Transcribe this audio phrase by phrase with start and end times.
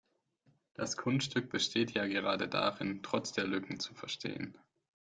[0.73, 4.57] Das Kunststück besteht ja gerade darin, trotz der Lücken zu verstehen.